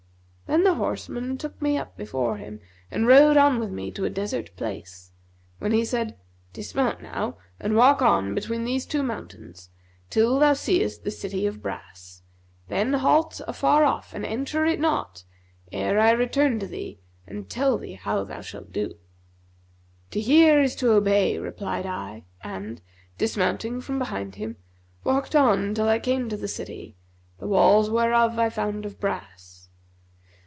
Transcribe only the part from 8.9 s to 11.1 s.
mountains, till thou seest the